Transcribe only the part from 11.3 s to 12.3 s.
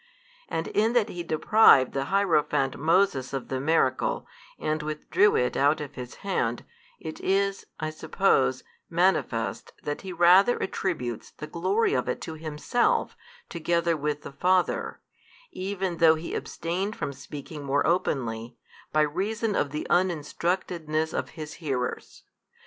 glory of it